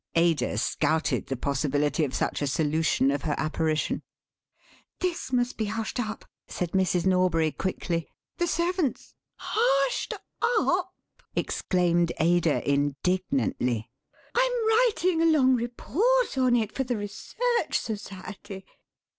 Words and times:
Ada 0.15 0.57
scouted 0.57 1.27
the 1.27 1.37
possibility 1.37 2.03
of 2.03 2.15
such 2.15 2.41
a 2.41 2.47
solution 2.47 3.11
of 3.11 3.21
her 3.21 3.35
apparition. 3.37 4.01
"This 4.99 5.31
must 5.31 5.57
be 5.59 5.65
hushed 5.65 5.99
up," 5.99 6.25
said 6.47 6.71
Mrs. 6.71 7.05
Norbury 7.05 7.51
quickly; 7.51 8.09
"the 8.39 8.47
servants—" 8.47 9.13
"Hushed 9.35 10.15
up!" 10.41 10.95
exclaimed 11.35 12.13
Ada, 12.19 12.67
indignantly; 12.67 13.91
"I'm 14.33 14.67
writing 14.67 15.21
a 15.21 15.27
long 15.27 15.53
report 15.53 16.35
on 16.35 16.55
it 16.55 16.71
for 16.71 16.83
the 16.83 16.97
Research 16.97 17.77
Society." 17.77 18.65